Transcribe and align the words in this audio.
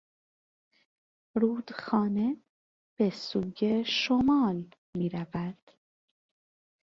رودخانه 1.35 2.37
به 2.97 3.09
سوی 3.09 3.85
شمال 3.85 4.69
میرود. 4.97 5.71